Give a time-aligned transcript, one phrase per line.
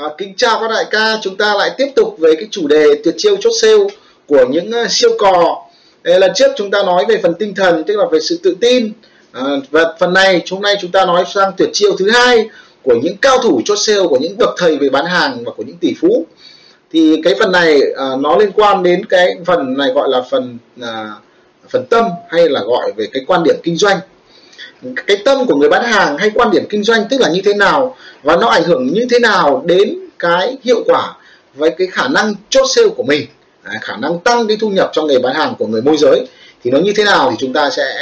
[0.00, 2.86] À, kính chào các đại ca, chúng ta lại tiếp tục về cái chủ đề
[3.04, 3.84] tuyệt chiêu chốt sale
[4.26, 5.62] của những uh, siêu cò.
[6.02, 8.92] Lần trước chúng ta nói về phần tinh thần, tức là về sự tự tin.
[9.32, 12.48] À, và phần này, hôm nay chúng ta nói sang tuyệt chiêu thứ hai
[12.82, 15.62] của những cao thủ chốt sale, của những bậc thầy về bán hàng và của
[15.62, 16.26] những tỷ phú.
[16.92, 20.58] Thì cái phần này à, nó liên quan đến cái phần này gọi là phần
[20.80, 21.10] à,
[21.68, 23.98] phần tâm hay là gọi về cái quan điểm kinh doanh
[25.06, 27.54] cái tâm của người bán hàng hay quan điểm kinh doanh tức là như thế
[27.54, 31.14] nào và nó ảnh hưởng như thế nào đến cái hiệu quả
[31.54, 33.26] với cái khả năng chốt sale của mình?
[33.62, 36.26] À, khả năng tăng cái thu nhập cho người bán hàng của người môi giới
[36.64, 37.98] thì nó như thế nào thì chúng ta sẽ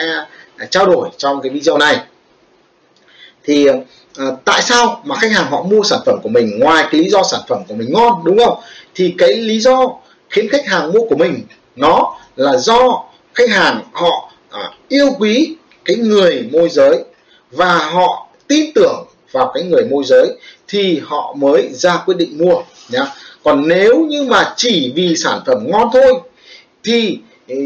[0.56, 2.00] à, trao đổi trong cái video này.
[3.44, 3.66] Thì
[4.16, 7.08] à, tại sao mà khách hàng họ mua sản phẩm của mình ngoài cái lý
[7.08, 8.58] do sản phẩm của mình ngon đúng không?
[8.94, 9.88] Thì cái lý do
[10.30, 11.40] khiến khách hàng mua của mình
[11.76, 13.04] nó là do
[13.34, 17.04] khách hàng họ à, yêu quý cái người môi giới
[17.50, 22.38] và họ tin tưởng vào cái người môi giới thì họ mới ra quyết định
[22.38, 23.06] mua nhá.
[23.44, 26.20] Còn nếu như mà chỉ vì sản phẩm ngon thôi
[26.84, 27.56] thì ừ,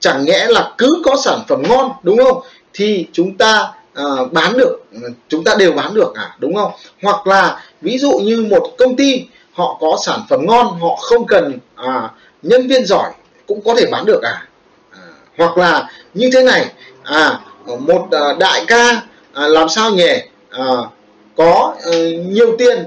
[0.00, 2.42] chẳng nhẽ là cứ có sản phẩm ngon đúng không?
[2.74, 6.72] Thì chúng ta à, bán được ừ, chúng ta đều bán được à đúng không?
[7.02, 11.26] Hoặc là ví dụ như một công ty họ có sản phẩm ngon họ không
[11.26, 12.10] cần à,
[12.42, 13.10] nhân viên giỏi
[13.46, 14.46] cũng có thể bán được à,
[14.92, 15.02] à
[15.38, 16.66] hoặc là như thế này
[17.02, 17.40] à
[17.76, 19.02] một à, đại ca
[19.32, 20.12] à, làm sao nhỉ?
[20.50, 20.64] À,
[21.36, 21.92] có ờ,
[22.26, 22.84] nhiều tiền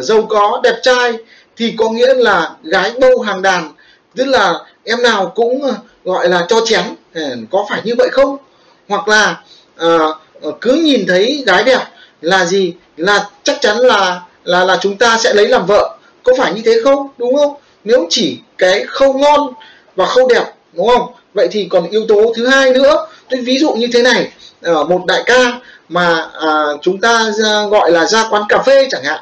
[0.00, 1.12] giàu có, đẹp trai
[1.56, 3.72] thì có nghĩa là gái bâu hàng đàn.
[4.16, 5.74] Tức là em nào cũng ờ,
[6.04, 6.84] gọi là cho chén.
[7.14, 8.36] Ờ, có phải như vậy không?
[8.88, 9.40] Hoặc là
[10.60, 11.80] cứ nhìn thấy gái đẹp
[12.20, 12.74] là gì?
[12.96, 15.96] Là chắc chắn là là là chúng ta sẽ lấy làm vợ.
[16.22, 17.08] Có phải như thế không?
[17.18, 17.54] Đúng không?
[17.84, 19.52] Nếu chỉ cái khâu ngon
[19.96, 21.12] và khâu đẹp, đúng không?
[21.34, 24.84] Vậy thì còn yếu tố thứ hai nữa tôi ví dụ như thế này ờ,
[24.84, 29.04] một đại ca mà à, chúng ta à, gọi là ra quán cà phê chẳng
[29.04, 29.20] hạn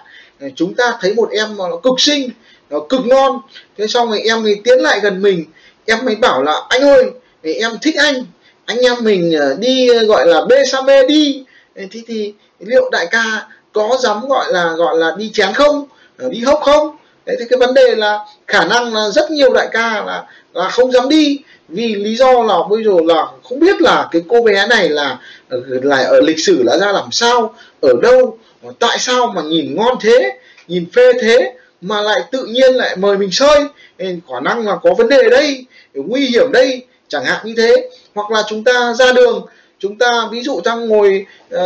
[0.56, 2.30] chúng ta thấy một em mà nó cực xinh
[2.72, 3.40] nó cực ngon.
[3.78, 5.44] Thế xong rồi em mới tiến lại gần mình
[5.86, 7.10] em mới bảo là anh ơi
[7.42, 8.24] em thích anh
[8.64, 11.44] anh em mình ờ, đi ờ, gọi là bê sa mê đi.
[11.76, 15.86] Thế thì liệu đại ca có dám gọi là gọi là đi chén không?
[16.30, 16.96] Đi hốc không?
[17.26, 20.24] Đấy thì cái vấn đề là khả năng là rất nhiều đại ca là
[20.54, 21.38] là không dám đi
[21.72, 25.18] vì lý do là bây giờ là không biết là cái cô bé này là
[25.48, 28.38] ờ, là ở lịch sử đã ra làm sao ở đâu
[28.78, 30.38] tại sao mà nhìn ngon thế
[30.68, 33.64] nhìn phê thế mà lại tự nhiên lại mời mình chơi.
[33.98, 37.90] Khả năng là có vấn đề đây nguy hiểm đây chẳng hạn như thế.
[38.14, 39.46] Hoặc là chúng ta ra đường
[39.78, 41.60] chúng ta ví dụ đang ngồi uh,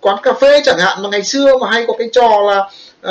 [0.00, 2.58] quán cà phê chẳng hạn mà ngày xưa mà hay có cái trò là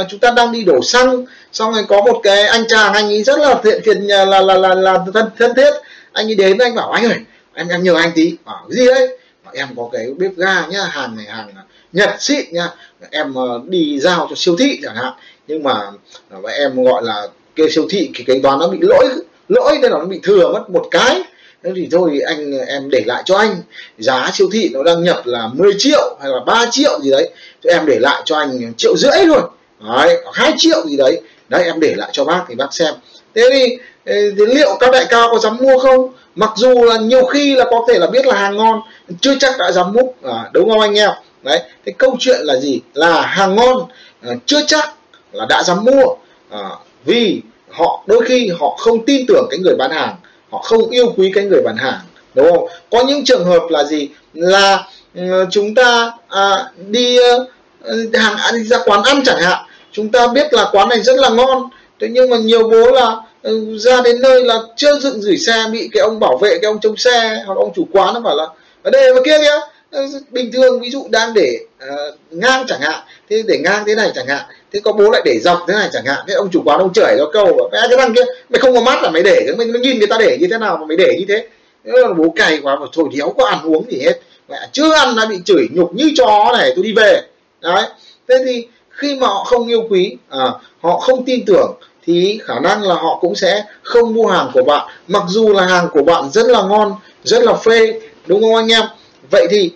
[0.02, 3.06] uh, chúng ta đang đi đổ xăng xong rồi có một cái anh chàng anh
[3.06, 5.72] ấy rất là thiện thiện là là là là, là thân thân thiết
[6.14, 7.20] anh ấy đến anh bảo anh ơi
[7.54, 8.36] em em nhờ anh tí.
[8.46, 9.18] Bảo gì đấy?
[9.46, 11.48] Bảo, em có cái bếp ga nhá hàng này hàng
[11.94, 12.70] nhật xịn nhá.
[13.12, 15.14] Em ờ, đi giao cho siêu thị chẳng hạn.
[15.48, 15.92] Nhưng mà
[16.30, 19.06] ờ, em gọi là kêu siêu thị thì cái toán nó bị lỗi
[19.50, 21.22] lỗi nên là nó bị thừa mất một cái.
[21.64, 23.56] Thế thì thôi anh em để lại cho anh.
[23.98, 27.30] Giá siêu thị nó đang nhập là 10 triệu hay là 3 triệu gì đấy.
[27.64, 29.44] Thì em để lại cho anh triệu rưỡi luôn.
[29.80, 32.94] Đấy hai triệu gì đấy đấy em để lại cho bác thì bác xem.
[33.36, 36.14] Thế thì, thì liệu các đại cao có dám mua không?
[36.36, 38.82] Mặc dù là nhiều khi là có thể là biết là hàng ngon
[39.22, 41.10] chưa chắc đã dám múc à, đúng không anh em?
[41.44, 42.82] Đấy thế câu chuyện là gì?
[42.94, 43.86] Là hàng ngon
[44.22, 44.94] à, chưa chắc
[45.32, 46.16] là đã dám mua.
[46.50, 46.70] À,
[47.06, 50.16] vì họ đôi khi họ không tin tưởng cái người bán hàng
[50.52, 52.00] họ không yêu quý cái người bán hàng
[52.34, 52.68] đúng không?
[52.92, 54.10] Có những trường hợp là gì?
[54.34, 54.88] Là
[55.20, 60.28] uh, chúng ta à, đi uh, hàng ăn ra quán ăn chẳng hạn chúng ta
[60.28, 61.70] biết là quán này rất là ngon.
[62.00, 65.66] Thế nhưng mà nhiều bố là ừ, ra đến nơi là chưa dựng gửi xe
[65.72, 68.36] bị cái ông bảo vệ cái ông trông xe hoặc ông chủ quán nó bảo
[68.36, 68.48] là
[68.84, 69.60] ở đây và kia kia
[70.30, 74.12] bình thường ví dụ đang để uh, ngang chẳng hạn thế để ngang thế này
[74.16, 74.42] chẳng hạn
[74.74, 76.94] thế có bố lại để dọc thế này chẳng hạn thế ông chủ quán ông
[76.94, 79.68] chửi cho câu mẹ cái thằng kia mày không có mắt là mày để mày,
[79.68, 81.48] mày nhìn người ta để như thế nào mà mày để như thế?
[81.86, 84.20] Thế là bố cày quá mà thôi đéo có ăn uống gì hết.
[84.50, 87.22] Mẹ chưa ăn đã bị chửi nhục như chó này tôi đi về.
[87.62, 87.84] Đấy.
[88.28, 88.68] Thế thì
[89.02, 90.46] khi mà họ không yêu quý à,
[90.82, 91.72] họ không tin tưởng
[92.06, 94.88] thì khả năng là họ cũng sẽ không mua hàng của bạn.
[95.08, 98.68] Mặc dù là hàng của bạn rất là ngon rất là phê đúng không anh
[98.68, 98.84] em?
[99.32, 99.72] Vậy thì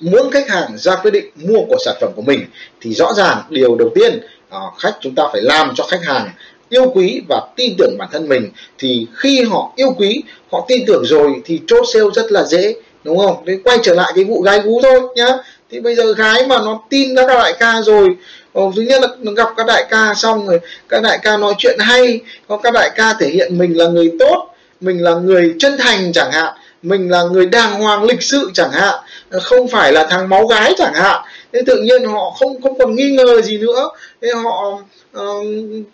[0.00, 2.44] muốn khách hàng ra quyết định mua của sản phẩm của mình
[2.80, 6.30] thì rõ ràng điều đầu tiên à, khách chúng ta phải làm cho khách hàng
[6.68, 8.50] yêu quý và tin tưởng bản thân mình.
[8.78, 10.22] Thì khi họ yêu quý
[10.52, 12.74] họ tin tưởng rồi thì chốt sale rất là dễ
[13.04, 13.44] đúng không?
[13.44, 15.36] Đấy quay trở lại cái vụ gái gú thôi nhá
[15.70, 18.08] thì bây giờ gái mà nó tin các đại ca rồi
[18.52, 21.54] Ồ, thứ nhất là nó gặp các đại ca xong rồi các đại ca nói
[21.58, 25.54] chuyện hay có các đại ca thể hiện mình là người tốt mình là người
[25.58, 28.94] chân thành chẳng hạn mình là người đàng hoàng lịch sự chẳng hạn
[29.42, 31.22] không phải là thằng máu gái chẳng hạn.
[31.52, 33.90] Thế tự nhiên họ không không còn nghi ngờ gì nữa.
[34.22, 34.80] Thế họ
[35.18, 35.44] uh,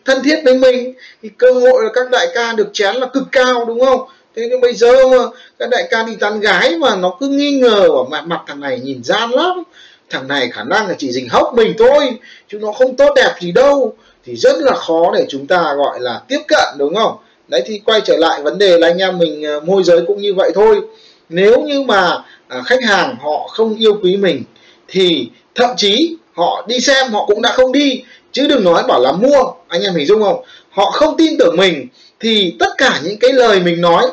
[0.04, 0.94] thân thiết với mình.
[1.22, 4.00] Thì cơ hội là các đại ca được chén là cực cao đúng không?
[4.36, 5.16] Thế nhưng bây giờ mà
[5.58, 8.60] các đại ca đi tán gái mà nó cứ nghi ngờ ở mặt mặt thằng
[8.60, 9.62] này nhìn gian lắm.
[10.10, 12.18] Thằng này khả năng là chỉ dình hốc mình thôi
[12.48, 13.94] chứ nó không tốt đẹp gì đâu.
[14.24, 17.16] Thì rất là khó để chúng ta gọi là tiếp cận đúng không?
[17.48, 20.20] Đấy thì quay trở lại vấn đề là anh em mình ờ, môi giới cũng
[20.20, 20.80] như vậy thôi.
[21.28, 24.42] Nếu như mà à, khách hàng họ không yêu quý mình
[24.88, 28.02] thì thậm chí họ đi xem họ cũng đã không đi.
[28.32, 30.44] Chứ đừng nói bảo là mua anh em hình dung không?
[30.70, 31.88] Họ không tin tưởng mình
[32.20, 34.06] thì tất cả những cái lời mình nói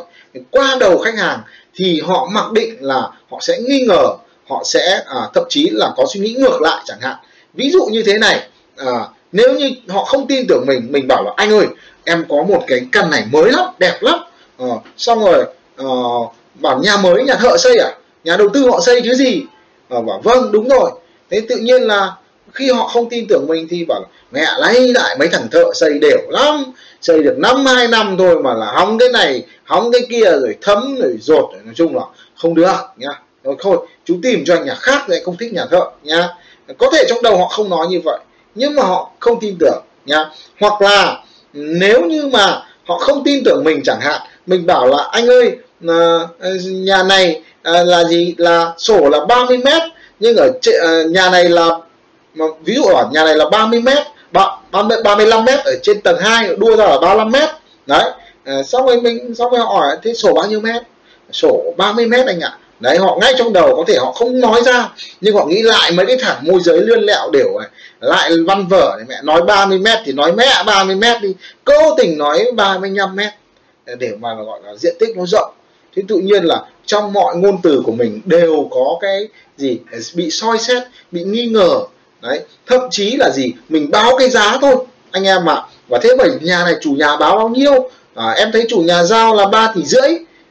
[0.51, 1.39] qua đầu khách hàng
[1.75, 4.07] thì họ mặc định là họ sẽ nghi ngờ
[4.49, 7.15] họ sẽ à, thậm chí là có suy nghĩ ngược lại chẳng hạn.
[7.53, 8.47] Ví dụ như thế này
[8.77, 11.67] à, nếu như họ không tin tưởng mình mình bảo là anh ơi
[12.03, 14.19] em có một cái căn này mới lắm đẹp lắm.
[14.57, 15.45] À, xong rồi
[15.77, 15.85] à,
[16.53, 17.91] bảo nhà mới nhà thợ xây à?
[18.23, 19.41] Nhà đầu tư họ xây chứ gì?
[19.89, 20.91] À, bảo vâng đúng rồi.
[21.29, 22.11] Thế tự nhiên là
[22.53, 25.99] khi họ không tin tưởng mình thì bảo mẹ, lấy lại mấy thằng thợ xây
[26.01, 26.63] đều lắm,
[27.01, 30.55] xây được năm, hai năm thôi mà là hóng cái này, hóng cái kia rồi
[30.61, 32.01] thấm rồi rột rồi nói chung là
[32.35, 33.21] không được nhá.
[33.43, 36.29] Rồi thôi, chú tìm cho anh nhà khác lại không thích nhà thợ nhá.
[36.77, 38.19] Có thể trong đầu họ không nói như vậy,
[38.55, 40.25] nhưng mà họ không tin tưởng nhá.
[40.59, 41.23] Hoặc là
[41.53, 45.57] nếu như mà họ không tin tưởng mình chẳng hạn, mình bảo là, anh ơi
[45.87, 46.27] ờ,
[46.65, 48.35] nhà này ờ, là gì?
[48.37, 49.81] Là sổ là 30 mét,
[50.19, 50.51] nhưng ở
[50.81, 51.69] ờ, nhà này là
[52.33, 54.03] mà ví dụ ở nhà này là 30 mét
[55.03, 57.49] 35 mét ở trên tầng 2 đua ra là 35 mét.
[57.85, 58.11] Đấy
[58.43, 60.83] à, xong rồi mình xong rồi hỏi thế sổ bao nhiêu mét?
[61.31, 62.57] Sổ 30 mét anh ạ.
[62.79, 64.89] Đấy họ ngay trong đầu có thể họ không nói ra
[65.21, 67.69] nhưng họ nghĩ lại mấy cái thằng môi giới lươn lẹo đều này
[67.99, 71.95] lại văn vở này mẹ nói 30 mét thì nói mẹ 30 mét đi cố
[71.97, 73.33] tình nói 35 mét
[73.97, 75.53] để mà gọi là diện tích nó rộng.
[75.95, 79.27] Thế tự nhiên là trong mọi ngôn từ của mình đều có cái
[79.57, 79.79] gì
[80.15, 81.79] bị soi xét bị nghi ngờ
[82.23, 83.53] đấy thậm chí là gì?
[83.69, 84.75] Mình báo cái giá thôi.
[85.11, 85.55] Anh em ạ.
[85.55, 85.63] À.
[85.87, 87.89] và thế bởi nhà này chủ nhà báo bao nhiêu?
[88.15, 90.09] À, em thấy chủ nhà giao là 3 tỷ rưỡi.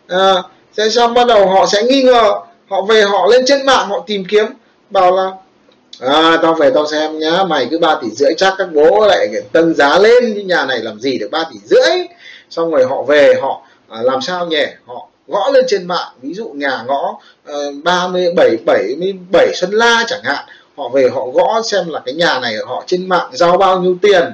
[0.08, 0.34] À,
[0.76, 2.32] thế xong bắt đầu họ sẽ nghi ngờ.
[2.68, 4.46] Họ về họ lên trên mạng họ tìm kiếm.
[4.90, 5.30] Bảo là
[6.00, 9.28] à, tao về tao xem nhá mày cứ 3 tỷ rưỡi chắc các bố lại
[9.52, 12.06] tăng giá lên như nhà này làm gì được 3 tỷ rưỡi?
[12.50, 14.64] Xong rồi họ về họ à, làm sao nhỉ?
[14.86, 16.08] Họ gõ lên trên mạng.
[16.22, 20.44] Ví dụ nhà ngõ ờ, ba mươi bảy bảy mươi bảy Xuân La chẳng hạn
[20.82, 23.96] họ về họ gõ xem là cái nhà này họ trên mạng giao bao nhiêu
[24.02, 24.32] tiền.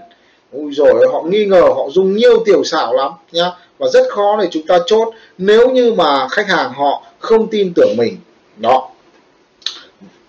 [0.53, 3.50] Ui rồi họ nghi ngờ họ dùng nhiều tiểu xảo lắm nhá.
[3.79, 5.09] Và rất khó để chúng ta chốt
[5.39, 8.17] nếu như mà khách hàng họ không tin tưởng mình.
[8.56, 8.91] Đó.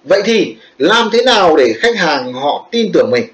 [0.03, 3.25] Vậy thì làm thế nào để khách hàng họ tin tưởng mình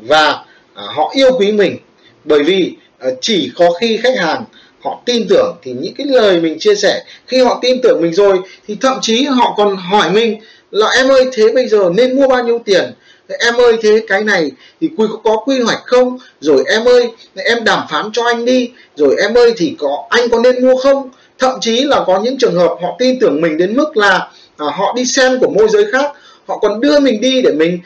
[0.00, 1.76] và à, họ yêu quý mình?
[2.24, 4.44] Bởi vì à, chỉ có khi khách hàng
[4.80, 8.14] họ tin tưởng thì những cái lời mình chia sẻ khi họ tin tưởng mình
[8.14, 12.16] rồi thì thậm chí họ còn hỏi mình là em ơi thế bây giờ nên
[12.16, 12.92] mua bao nhiêu tiền?
[13.38, 14.50] Em ơi thế cái này
[14.80, 16.18] thì quy có quy hoạch không?
[16.40, 18.70] Rồi em ơi em đàm phán cho anh đi.
[18.96, 21.10] Rồi em ơi thì có anh có nên mua không?
[21.38, 24.66] Thậm chí là có những trường hợp họ tin tưởng mình đến mức là à,
[24.66, 26.12] họ đi xem của môi giới khác.
[26.46, 27.78] Họ còn đưa mình đi để mình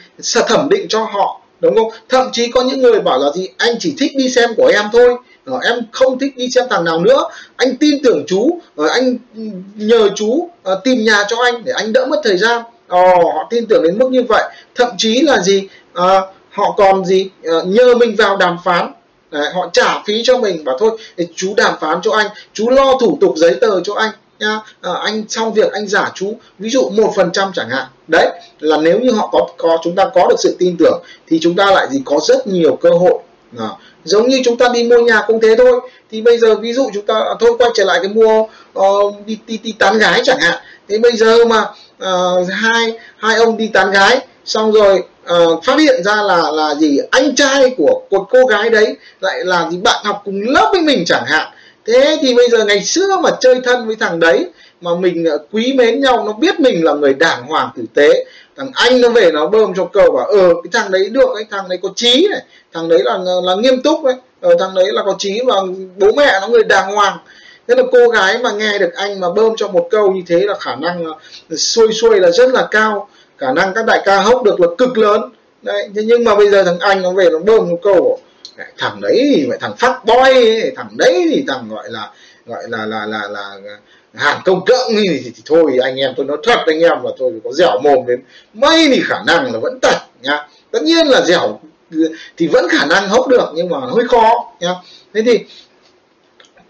[0.47, 1.89] thẩm định cho họ đúng không?
[2.09, 4.85] Thậm chí có những người bảo là gì anh chỉ thích đi xem của em
[4.93, 5.15] thôi.
[5.45, 7.23] Rồi em không thích đi xem thằng nào nữa.
[7.55, 9.41] Anh tin tưởng chú rồi anh ừ,
[9.75, 12.61] nhờ chú à, tìm nhà cho anh để anh đỡ mất thời gian.
[12.87, 14.43] Ồ, họ tin tưởng đến mức như vậy.
[14.75, 15.67] Thậm chí là gì?
[15.93, 17.29] À, họ còn gì?
[17.43, 18.93] À, nhờ mình vào đàm phán.
[19.31, 20.97] Đấy, họ trả phí cho mình và thôi
[21.35, 24.91] chú đàm phán cho anh chú lo thủ tục giấy tờ cho anh nha à,
[25.03, 27.85] anh xong việc anh giả chú ví dụ một phần trăm chẳng hạn.
[28.07, 28.29] Đấy
[28.59, 31.55] là nếu như họ có có chúng ta có được sự tin tưởng thì chúng
[31.55, 32.01] ta lại gì?
[32.05, 33.13] Có rất nhiều cơ hội.
[33.59, 33.69] À,
[34.03, 35.89] giống như chúng ta đi mua nhà cũng thế thôi.
[36.11, 38.45] Thì bây giờ ví dụ chúng ta à, thôi quay trở lại cái mua
[38.79, 40.57] uh, đi, đi đi tán gái chẳng hạn.
[40.89, 41.65] Thế bây giờ mà
[42.03, 44.19] uh, hai hai ông đi tán gái.
[44.45, 46.99] Xong rồi uh, phát hiện ra là là gì?
[47.11, 49.77] Anh trai của một cô gái đấy lại là gì?
[49.77, 51.47] Bạn học cùng lớp với mình chẳng hạn.
[51.85, 54.49] Thế thì bây giờ ngày xưa mà chơi thân với thằng đấy
[54.81, 58.25] mà mình ờ, quý mến nhau nó biết mình là người đàng hoàng tử tế.
[58.57, 61.45] Thằng anh nó về nó bơm cho cầu bảo ờ cái thằng đấy được cái
[61.51, 62.41] thằng đấy có trí này
[62.73, 64.15] thằng đấy là là nghiêm túc đấy.
[64.41, 65.55] Ờ, thằng đấy là có trí và
[65.97, 67.17] bố mẹ nó người đàng hoàng
[67.67, 70.39] thế là cô gái mà nghe được anh mà bơm cho một câu như thế
[70.39, 71.05] là khả năng
[71.49, 73.09] ờ, xuôi xuôi là rất là cao.
[73.37, 75.21] Khả năng các đại ca hốc được là cực lớn.
[75.61, 78.19] Đấy thế nhưng mà bây giờ thằng anh nó về nó bơm một câu
[78.77, 82.09] thằng đấy thì phải thằng phát boy ấy, thằng đấy thì thằng gọi là
[82.45, 83.77] gọi là là là là, là
[84.13, 87.09] hàng công cộng thì, thì, thì thôi anh em tôi nói thật anh em là
[87.17, 88.21] tôi có dẻo mồm đến
[88.53, 90.47] mấy thì khả năng là vẫn tật nhá.
[90.71, 91.59] Tất nhiên là dẻo
[92.37, 94.73] thì vẫn khả năng hốc được nhưng mà hơi khó nhá.
[95.13, 95.39] Thế thì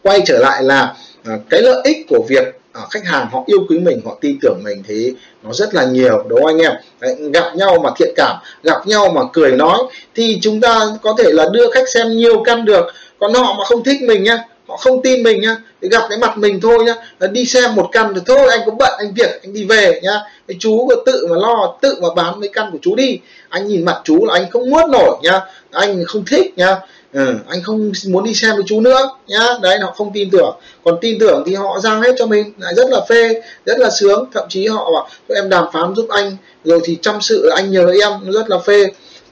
[0.03, 3.59] quay trở lại là à, cái lợi ích của việc à, khách hàng họ yêu
[3.69, 6.71] quý mình họ tin tưởng mình thì nó rất là nhiều đúng không anh em?
[6.99, 9.77] Đấy, gặp nhau mà thiện cảm gặp nhau mà cười nói
[10.15, 12.85] thì chúng ta có thể là đưa khách xem nhiều căn được.
[13.19, 16.17] Còn họ mà không thích mình nhá họ không tin mình nhá thì gặp cái
[16.17, 16.95] mặt mình thôi nhá
[17.31, 20.21] đi xem một căn thì thôi anh có bận anh việc anh đi về nhá.
[20.47, 23.19] Cái chú có tự mà lo tự mà bán mấy căn của chú đi.
[23.49, 25.41] Anh nhìn mặt chú là anh không nuốt nổi nhá
[25.71, 26.77] anh không thích nhá
[27.13, 29.47] ừ, anh không muốn đi xem với chú nữa nhá.
[29.61, 30.59] Đấy họ không tin tưởng.
[30.83, 32.53] Còn tin tưởng thì họ giao hết cho mình.
[32.57, 34.25] Lại rất là phê rất là sướng.
[34.33, 36.37] Thậm chí họ bảo em đàm phán giúp anh.
[36.63, 38.85] Rồi thì chăm sự anh nhờ em rất là phê.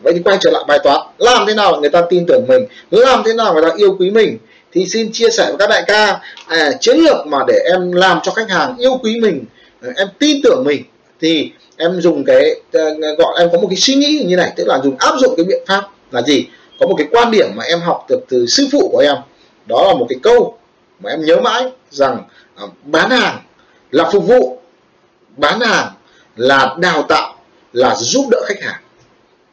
[0.03, 1.01] Vậy thì quay trở lại bài toán.
[1.17, 2.65] Làm thế nào người ta tin tưởng mình?
[2.91, 4.37] Làm thế nào người ta yêu quý mình?
[4.73, 8.19] Thì xin chia sẻ với các đại ca à, chiến lược mà để em làm
[8.23, 9.45] cho khách hàng yêu quý mình
[9.81, 10.83] à, em tin tưởng mình
[11.21, 14.67] thì em dùng cái ờ, gọi em có một cái suy nghĩ như này tức
[14.67, 16.45] là dùng áp dụng cái biện pháp là gì?
[16.81, 19.15] Có một cái quan điểm mà em học được từ sư phụ của em.
[19.65, 20.57] Đó là một cái câu
[20.99, 22.23] mà em nhớ mãi rằng
[22.55, 23.39] à, bán hàng
[23.91, 24.59] là phục vụ
[25.37, 25.93] bán hàng
[26.35, 27.35] là đào tạo
[27.73, 28.81] là giúp đỡ khách hàng.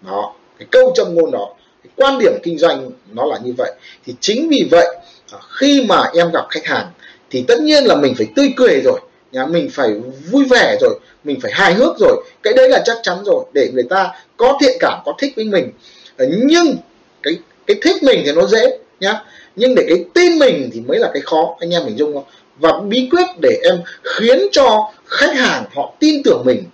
[0.02, 1.54] Đó cái câu châm ngôn đó
[1.84, 3.72] cái quan điểm kinh doanh nó là như vậy.
[4.06, 4.96] Thì chính vì vậy
[5.32, 6.86] à, khi mà em gặp khách hàng
[7.30, 9.00] thì tất nhiên là mình phải tươi cười rồi
[9.32, 9.90] nhà mình phải
[10.30, 12.24] vui vẻ rồi mình phải hài hước rồi.
[12.42, 15.44] Cái đấy là chắc chắn rồi để người ta có thiện cảm có thích với
[15.44, 15.70] mình.
[16.16, 16.76] Ờ, nhưng
[17.22, 19.22] cái cái thích mình thì nó dễ nhá.
[19.56, 22.24] Nhưng để cái tin mình thì mới là cái khó anh em mình dung không?
[22.58, 26.64] Và bí quyết để em khiến cho khách hàng họ tin tưởng mình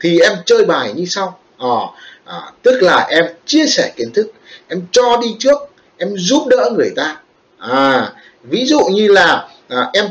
[0.00, 1.38] thì em chơi bài như sau.
[1.58, 1.76] À,
[2.24, 4.32] à, tức là em chia sẻ kiến thức
[4.68, 5.58] em cho đi trước
[5.96, 7.16] em giúp đỡ người ta.
[7.58, 8.12] À
[8.42, 10.04] ví dụ như là à, em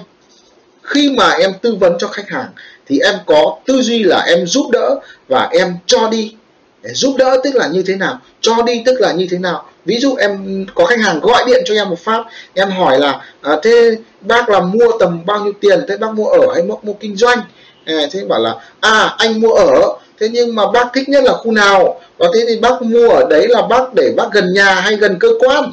[0.84, 2.50] khi mà em tư vấn cho khách hàng
[2.86, 6.36] thì em có tư duy là em giúp đỡ và em cho đi
[6.84, 9.66] để giúp đỡ tức là như thế nào cho đi tức là như thế nào.
[9.86, 13.22] Ví dụ em có khách hàng gọi điện cho em một phát em hỏi là
[13.42, 15.86] à, thế bác là mua tầm bao nhiêu tiền?
[15.88, 17.40] Thế bác mua ở hay mua, mua kinh doanh?
[17.86, 19.98] À, thế bảo là à anh mua ở.
[20.20, 22.02] Thế nhưng mà bác thích nhất là khu nào?
[22.18, 25.18] Và thế thì bác mua ở đấy là bác để bác gần nhà hay gần
[25.20, 25.72] cơ quan?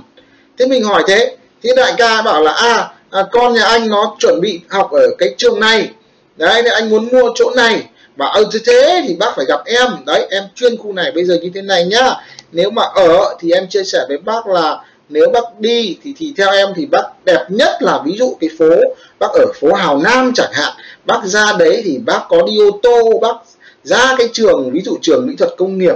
[0.59, 1.37] Thế mình hỏi thế.
[1.63, 5.09] Thì đại ca bảo là à, à con nhà anh nó chuẩn bị học ở
[5.19, 5.89] cái trường này.
[6.37, 7.83] Đấy nên anh muốn mua chỗ này
[8.17, 9.87] và ở thế thế thì bác phải gặp em.
[10.07, 12.15] Đấy em chuyên khu này bây giờ như thế này nhá.
[12.53, 16.35] Nếu mà ở thì em chia sẻ với bác là nếu bác đi thì thì
[16.37, 18.71] theo em thì bác đẹp nhất là ví dụ cái phố
[19.19, 20.73] bác ở phố Hào Nam chẳng hạn.
[21.05, 23.37] Bác ra đấy thì bác có đi ô tô bác
[23.83, 25.95] ra cái trường ví dụ trường mỹ thuật công nghiệp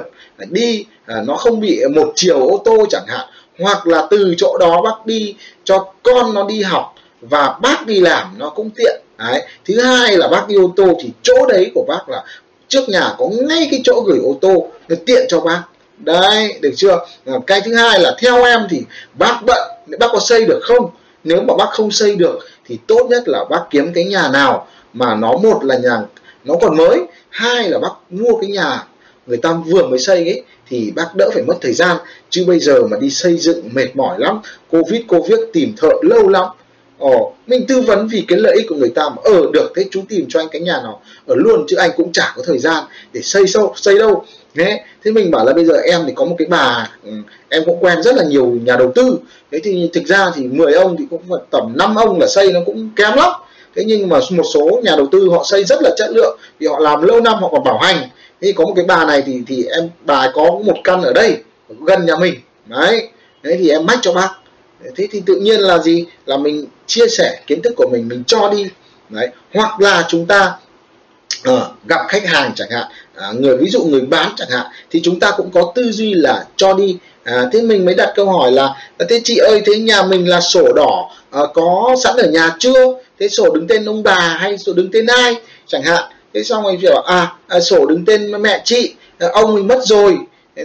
[0.51, 3.27] đi à, nó không bị một chiều ô tô chẳng hạn.
[3.59, 8.01] Hoặc là từ chỗ đó bác đi cho con nó đi học và bác đi
[8.01, 9.43] làm nó cũng tiện đấy.
[9.65, 12.25] Thứ hai là bác đi ô tô thì chỗ đấy của bác là
[12.69, 15.63] trước nhà có ngay cái chỗ gửi ô tô để tiện cho bác.
[15.99, 16.99] Đấy, được chưa?
[17.27, 18.83] Ờ, cái thứ hai là theo em thì
[19.15, 20.91] bác bận, bác có xây được không?
[21.25, 24.67] Nếu mà bác không xây được thì tốt nhất là bác kiếm cái nhà nào
[24.93, 25.99] mà nó một là nhà
[26.45, 28.87] nó còn mới, hai là bác mua cái nhà
[29.27, 31.97] người ta vừa mới xây ấy, thì bác đỡ phải mất thời gian.
[32.31, 36.29] Chứ bây giờ mà đi xây dựng mệt mỏi lắm, covid covid, tìm thợ lâu
[36.29, 36.49] lắm
[36.99, 39.85] Ồ, mình tư vấn vì cái lợi ích của người ta mà ở được thế
[39.91, 42.59] chú tìm cho anh cái nhà nào ở luôn chứ anh cũng chả có thời
[42.59, 44.25] gian để xây sâu xây đâu.
[44.55, 47.13] Thế thế mình bảo là bây giờ em thì có một cái bà ừ,
[47.49, 49.19] em cũng quen rất là nhiều nhà đầu tư.
[49.53, 52.61] Thế thì thực ra thì 10 ông thì cũng tầm 5 ông là xây nó
[52.67, 53.33] cũng kém lắm.
[53.77, 56.67] Thế nhưng mà một số nhà đầu tư họ xây rất là chất lượng thì
[56.67, 58.09] họ làm lâu năm họ còn bảo hành.
[58.41, 61.37] Thế có một cái bà này thì thì em bà có một căn ở đây
[61.87, 62.35] gần nhà mình.
[62.67, 63.09] Đấy
[63.43, 64.29] đấy thì em mách cho bác
[64.97, 66.05] thế thì tự nhiên là gì?
[66.27, 68.67] Là mình chia sẻ kiến thức của mình mình cho đi.
[69.09, 69.29] Đấy.
[69.55, 70.53] Hoặc là chúng ta
[71.51, 72.87] uh, gặp khách hàng chẳng hạn
[73.31, 76.15] uh, người ví dụ người bán chẳng hạn thì chúng ta cũng có tư duy
[76.15, 76.99] là cho đi.
[77.25, 80.29] À, thế mình mới đặt câu hỏi là ờ, thế chị ơi thế nhà mình
[80.29, 82.85] là sổ đỏ à, có sẵn ở nhà chưa?
[83.21, 85.35] Thế sổ đứng tên ông bà hay sổ đứng tên ai?
[85.67, 86.03] Chẳng hạn.
[86.35, 89.79] Thế xong rồi bảo à, à sổ đứng tên mẹ chị à, ông mình mất
[89.83, 90.19] rồi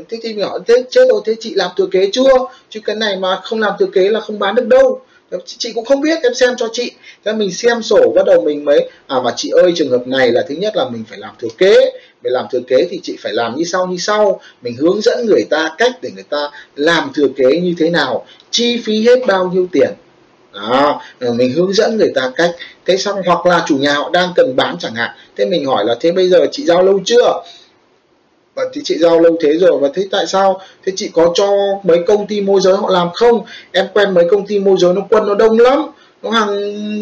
[0.09, 2.33] thế thì mình hỏi thế chết rồi, thế chị làm thừa kế chưa?
[2.69, 5.01] Chứ cái này mà không làm thừa kế là không bán được đâu.
[5.45, 6.91] Chị cũng không biết, em xem cho chị.
[7.25, 10.31] Thế mình xem sổ, bắt đầu mình mới à mà chị ơi, trường hợp này
[10.31, 11.91] là thứ nhất là mình phải làm thừa kế.
[12.21, 14.41] Để làm thừa kế thì chị phải làm như sau như sau.
[14.61, 18.25] Mình hướng dẫn người ta cách để người ta làm thừa kế như thế nào.
[18.51, 19.89] Chi phí hết bao nhiêu tiền.
[20.53, 22.51] Đó ờ, mình hướng dẫn người ta cách.
[22.85, 25.09] Thế xong, hoặc là chủ nhà họ đang cần bán chẳng hạn.
[25.37, 27.43] Thế mình hỏi là, thế bây giờ chị giao lâu chưa?
[28.55, 30.61] Và thì chị giao lâu thế rồi và thế tại sao?
[30.85, 31.47] Thế chị có cho
[31.83, 33.43] mấy công ty môi giới họ làm không?
[33.71, 35.85] Em quen mấy công ty môi giới nó quân nó đông lắm
[36.21, 36.57] nó hàng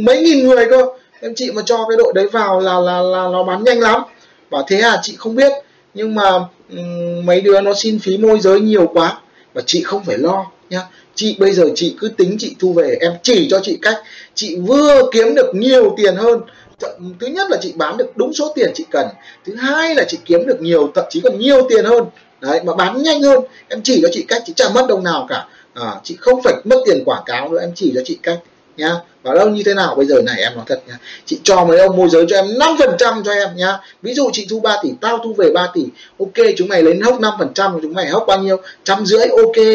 [0.06, 0.86] mấy nghìn người cơ.
[1.22, 4.02] Em chị mà cho cái đội đấy vào là là là nó bán nhanh lắm.
[4.50, 5.52] Và thế à chị không biết.
[5.94, 6.32] Nhưng mà
[6.72, 9.18] um, mấy đứa nó xin phí môi giới nhiều quá
[9.54, 10.82] và chị không phải lo nhá.
[11.16, 13.98] Chị bây giờ chị cứ tính chị thu về em chỉ cho chị cách.
[14.36, 16.42] Chị vừa kiếm được nhiều tiền hơn
[17.20, 19.08] thứ nhất là chị bán được đúng số tiền chị cần.
[19.46, 22.06] Thứ hai là chị kiếm được nhiều thậm chí còn nhiều tiền hơn.
[22.42, 23.40] Đấy mà bán nhanh hơn.
[23.68, 25.48] Em chỉ cho chị cách chị chẳng mất đồng nào cả.
[25.74, 28.40] À, chị không phải mất tiền quảng cáo nữa em chỉ cho chị cách
[28.82, 28.96] nhá.
[29.24, 29.96] Bảo đâu như thế nào?
[29.96, 30.98] Bây giờ này em nói thật nhá.
[31.26, 33.78] Chị cho mấy ông môi giới cho em 5% phần trăm cho em nhá.
[34.02, 35.86] Ví dụ chị thu 3 tỷ tao thu về 3 tỷ.
[36.20, 38.58] Ok chúng mày lấy hốc 5% phần trăm chúng mày hốc bao nhiêu?
[38.84, 39.66] Trăm rưỡi ok.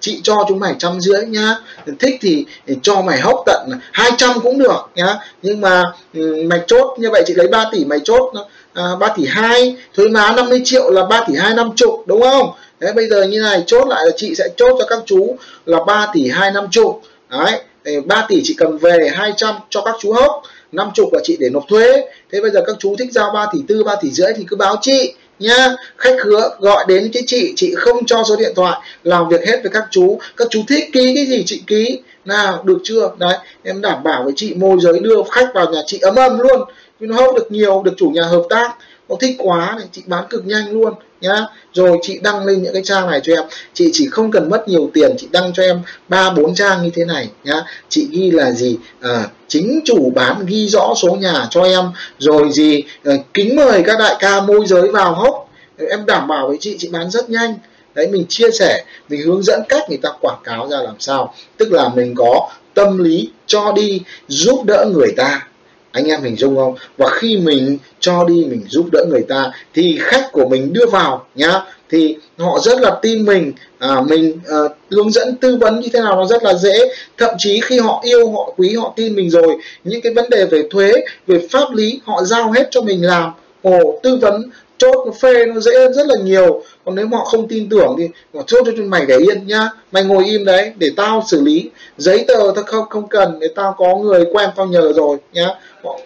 [0.00, 1.56] Chị cho chúng mày trăm rưỡi nhá.
[1.98, 5.14] Thích thì, thì cho mày hốc tận 200 cũng được nhá.
[5.42, 8.32] Nhưng mà ừ, mày chốt như vậy chị lấy 3 tỷ mày chốt
[8.74, 12.20] à, 3 tỷ 2 thuế má 50 triệu là 3 tỷ 2 năm chục đúng
[12.22, 12.50] không?
[12.80, 15.78] Đấy, bây giờ như này chốt lại là chị sẽ chốt cho các chú là
[15.86, 17.02] 3 tỷ 2 năm chục.
[17.30, 17.60] Đấy
[18.06, 21.64] 3 tỷ chị cầm về 200 cho các chú hốc 50 là chị để nộp
[21.68, 22.04] thuế.
[22.32, 24.56] Thế bây giờ các chú thích giao 3 tỷ tư 3 tỷ rưỡi thì cứ
[24.56, 25.74] báo chị nhá.
[25.96, 29.60] Khách hứa gọi đến cái chị chị không cho số điện thoại, làm việc hết
[29.62, 30.18] với các chú.
[30.36, 31.98] Các chú thích ký cái gì chị ký.
[32.24, 33.10] Nào, được chưa?
[33.18, 36.38] Đấy, em đảm bảo với chị, môi giới đưa khách vào nhà chị ấm ấm
[36.38, 36.60] luôn.
[37.00, 38.74] Nó hốc được nhiều, được chủ nhà hợp tác.
[39.08, 41.46] Nó thích quá này, chị bán cực nhanh luôn nhá.
[41.72, 43.44] Rồi chị đăng lên những cái trang này cho em.
[43.74, 46.90] Chị chỉ không cần mất nhiều tiền chị đăng cho em ba bốn trang như
[46.94, 47.62] thế này nhá.
[47.88, 48.78] Chị ghi là gì?
[49.00, 51.84] À, chính chủ bán ghi rõ số nhà cho em.
[52.18, 52.82] Rồi gì?
[53.04, 55.50] À, kính mời các đại ca môi giới vào hốc.
[55.78, 57.54] Ờ, em đảm bảo với chị chị bán rất nhanh.
[57.94, 61.34] Đấy mình chia sẻ mình hướng dẫn cách người ta quảng cáo ra làm sao.
[61.56, 65.48] Tức là mình có tâm lý cho đi giúp đỡ người ta
[65.96, 66.74] anh em hình dung không?
[66.98, 70.86] Và khi mình cho đi mình giúp đỡ người ta thì khách của mình đưa
[70.86, 71.62] vào nhá.
[71.90, 73.52] Thì họ rất là tin mình.
[73.78, 74.56] À, mình à,
[74.90, 76.94] hướng dẫn tư vấn như thế nào nó rất là dễ.
[77.18, 80.44] Thậm chí khi họ yêu họ quý họ tin mình rồi những cái vấn đề
[80.44, 80.92] về thuế
[81.26, 83.30] về pháp lý họ giao hết cho mình làm.
[83.62, 86.62] Ồ tư vấn chốt nó phê nó dễ hơn rất là nhiều.
[86.84, 89.70] Còn nếu mà họ không tin tưởng thì họ chốt cho mày để yên nhá.
[89.92, 91.70] Mày ngồi im đấy để tao xử lý.
[91.98, 95.48] Giấy tờ tao không không cần để tao có người quen tao nhờ rồi nhá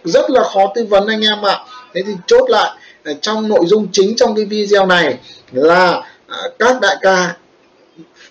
[0.04, 1.58] rất là khó tư vấn anh em ạ.
[1.94, 2.70] Thế thì chốt lại
[3.04, 5.18] à, trong nội dung chính trong cái video này
[5.52, 7.36] là à, các đại ca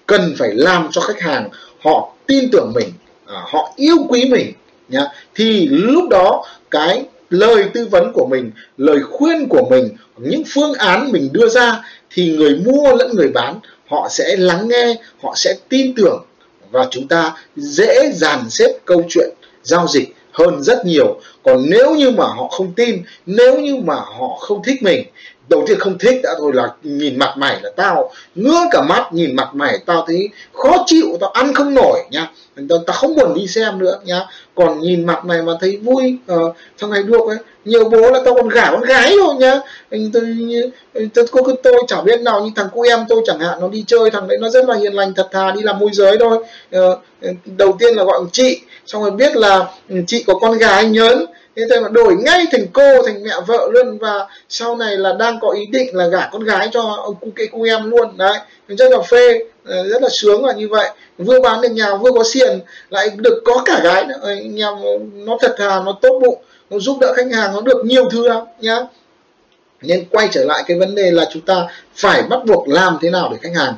[0.06, 2.89] cần phải làm cho khách hàng họ tin tưởng mình
[3.25, 4.53] à, họ yêu quý mình
[4.89, 5.06] nhá.
[5.36, 10.73] Thì lúc đó cái lời tư vấn của mình, lời khuyên của mình, những phương
[10.73, 15.34] án mình đưa ra thì người mua lẫn người bán họ sẽ lắng nghe, họ
[15.36, 16.26] sẽ tin tưởng
[16.71, 19.30] và chúng ta dễ dàn xếp câu chuyện
[19.63, 21.19] giao dịch hơn rất nhiều.
[21.43, 25.04] Còn nếu như mà họ không tin nếu như mà họ không thích mình
[25.49, 29.13] đầu tiên không thích đã thôi là nhìn mặt mày là tao ngứa cả mắt
[29.13, 32.32] nhìn mặt mày tao thấy khó chịu tao ăn không nổi nha.
[32.69, 34.25] Tao, tao không buồn đi xem nữa nhá
[34.60, 37.38] còn nhìn mặt này mà thấy vui ờ, uh, trong ngày đua ấy.
[37.65, 39.60] Nhiều bố là tao còn gả con gái rồi nhá.
[39.91, 40.12] Tôi,
[41.13, 43.84] tôi, tôi, tôi chẳng biết nào như thằng cu em tôi chẳng hạn nó đi
[43.88, 46.38] chơi thằng đấy nó rất là hiền lành thật thà đi làm môi giới thôi.
[46.78, 47.00] Uh,
[47.45, 51.26] đầu tiên là gọi chị xong rồi biết là ừ, chị có con gái nhớn.
[51.56, 53.98] Thế tôi mà đổi ngay thành cô thành mẹ vợ luôn.
[53.98, 57.28] Và sau này là đang có ý định là gả con gái cho ông cu
[57.36, 58.17] kê cu em luôn.
[58.17, 59.39] Đấy rất là phê.
[59.69, 60.89] Ờ, rất là sướng là như vậy.
[61.17, 64.36] Vừa bán được nhà, vừa có xiền lại được có cả gái nữa.
[64.43, 64.67] Nhà
[65.13, 68.27] nó thật thà, nó tốt bụng, nó giúp đỡ khách hàng, nó được nhiều thứ
[68.27, 68.79] lắm, nhá.
[69.82, 73.10] Nên quay trở lại cái vấn đề là chúng ta phải bắt buộc làm thế
[73.10, 73.73] nào để khách hàng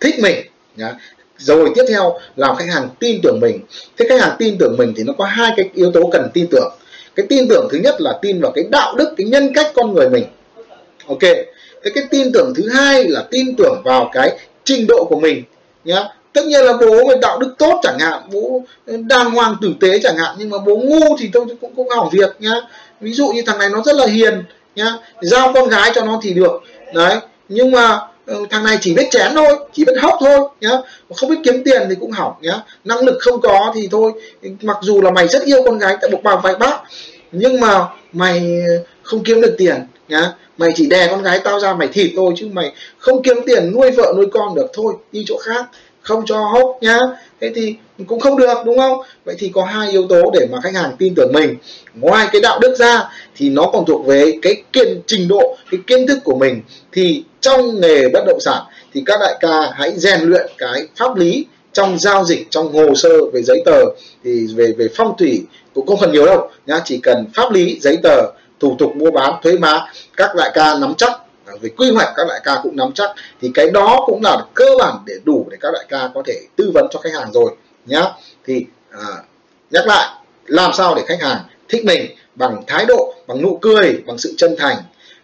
[0.00, 0.36] thích mình,
[0.76, 0.94] nhá.
[1.38, 3.60] Rồi tiếp theo là khách hàng tin tưởng mình.
[3.98, 6.46] Thế khách hàng tin tưởng mình thì nó có hai cái yếu tố cần tin
[6.50, 6.72] tưởng.
[7.14, 9.94] Cái tin tưởng thứ nhất là tin vào cái đạo đức, cái nhân cách con
[9.94, 10.24] người mình.
[11.06, 11.22] Ok.
[11.84, 15.44] Thế cái tin tưởng thứ hai là tin tưởng vào cái trình độ của mình,
[15.84, 16.04] nhá.
[16.32, 19.98] Tất nhiên là bố mà đạo đức tốt chẳng hạn, bố đàng hoàng tử tế
[20.02, 22.54] chẳng hạn, nhưng mà bố ngu thì tôi cũng cũng hỏng việc, nhá.
[23.00, 24.44] Ví dụ như thằng này nó rất là hiền,
[24.76, 24.92] nhá.
[25.20, 26.62] Giao con gái cho nó thì được,
[26.94, 27.16] đấy.
[27.48, 30.78] Nhưng mà ừ, thằng này chỉ biết chén thôi, chỉ biết hóc thôi, nhá.
[31.14, 32.60] Không biết kiếm tiền thì cũng hỏng, nhá.
[32.84, 34.12] Năng lực không có thì thôi,
[34.62, 36.80] mặc dù là mày rất yêu con gái tại một bà vài bác,
[37.32, 38.62] nhưng mà mày
[39.02, 40.32] không kiếm được tiền nhá.
[40.58, 43.72] Mày chỉ đè con gái tao ra mày thịt thôi chứ mày không kiếm tiền
[43.72, 45.64] nuôi vợ nuôi con được thôi, đi chỗ khác,
[46.00, 46.98] không cho hốc nhá.
[47.40, 47.74] Thế thì
[48.06, 49.02] cũng không được, đúng không?
[49.24, 51.56] Vậy thì có hai yếu tố để mà khách hàng tin tưởng mình.
[51.94, 55.80] Ngoài cái đạo đức ra thì nó còn thuộc về cái kiên trình độ, cái
[55.86, 56.62] kiến thức của mình.
[56.92, 58.62] Thì trong nghề bất động sản
[58.94, 62.94] thì các đại ca hãy rèn luyện cái pháp lý trong giao dịch, trong hồ
[62.94, 63.84] sơ về giấy tờ.
[64.24, 65.42] Thì về về phong thủy
[65.74, 68.22] cũng không cần nhiều đâu nhá, chỉ cần pháp lý, giấy tờ
[68.62, 71.12] thủ tục mua bán thuế má các đại ca nắm chắc
[71.60, 74.66] về quy hoạch các đại ca cũng nắm chắc thì cái đó cũng là cơ
[74.78, 77.50] bản để đủ để các đại ca có thể tư vấn cho khách hàng rồi
[77.86, 78.04] nhá.
[78.46, 79.06] Thì à,
[79.70, 80.08] nhắc lại
[80.46, 84.34] làm sao để khách hàng thích mình bằng thái độ bằng nụ cười bằng sự
[84.36, 84.76] chân thành.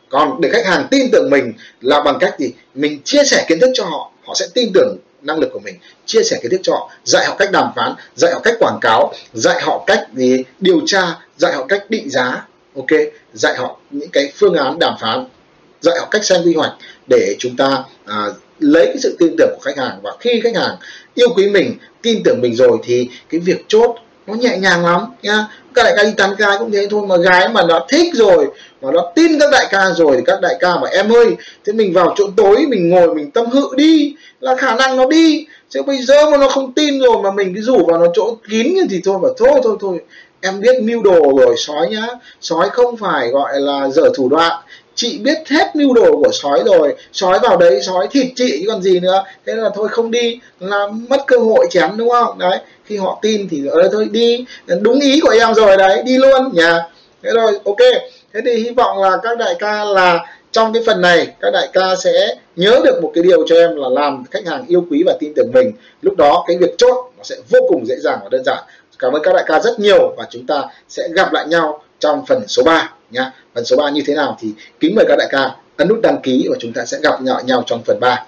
[0.08, 2.52] Còn để khách hàng tin tưởng mình là bằng cách gì?
[2.74, 5.74] Mình chia sẻ kiến thức cho họ họ sẽ tin tưởng năng lực của mình.
[6.06, 8.78] Chia sẻ kiến thức cho họ dạy họ cách đàm phán dạy họ cách quảng
[8.80, 10.44] cáo dạy họ cách gì?
[10.60, 12.44] Điều tra dạy họ cách định giá
[12.78, 13.00] ok
[13.32, 15.24] dạy họ những cái phương án đàm phán
[15.80, 16.72] dạy họ cách xem quy hoạch
[17.06, 18.26] để chúng ta à,
[18.58, 20.00] lấy cái sự tin tưởng của khách hàng.
[20.02, 20.76] Và khi khách hàng
[21.14, 23.94] yêu quý mình tin tưởng mình rồi thì cái việc chốt
[24.26, 25.46] nó nhẹ nhàng lắm nhá.
[25.74, 28.46] Các đại ca đi tán gái cũng thế thôi mà gái mà nó thích rồi
[28.82, 31.72] mà nó tin các đại ca rồi thì các đại ca mà em ơi thế
[31.72, 35.46] mình vào chỗ tối mình ngồi mình tâm hự đi là khả năng nó đi.
[35.68, 38.36] Chứ bây giờ mà nó không tin rồi mà mình cứ rủ vào nó chỗ
[38.50, 40.00] kín thì thôi mà thôi thôi thôi
[40.40, 42.06] em biết mưu đồ rồi sói nhá.
[42.40, 44.62] Sói không phải gọi là dở thủ đoạn.
[44.94, 46.94] Chị biết hết mưu đồ của sói rồi.
[47.12, 49.24] Sói vào đấy, sói thịt chị còn gì nữa.
[49.46, 50.40] Thế là thôi không đi.
[50.60, 52.38] Là mất cơ hội chém, đúng không?
[52.38, 54.44] Đấy, khi họ tin thì ở đây thôi đi.
[54.80, 56.88] Đúng ý của em rồi, đấy, đi luôn nhà
[57.22, 58.02] thế rồi ok.
[58.34, 61.68] Thế thì hy vọng là các đại ca là trong cái phần này, các đại
[61.72, 65.02] ca sẽ nhớ được một cái điều cho em là làm khách hàng yêu quý
[65.06, 65.72] và tin tưởng mình.
[66.02, 68.58] Lúc đó cái việc chốt nó sẽ vô cùng dễ dàng và đơn giản
[68.98, 72.26] cảm ơn các đại ca rất nhiều và chúng ta sẽ gặp lại nhau trong
[72.26, 74.48] phần số 3 nha phần số 3 như thế nào thì
[74.80, 77.40] kính mời các đại ca ấn nút đăng ký và chúng ta sẽ gặp nhau
[77.44, 78.24] nhau trong phần 3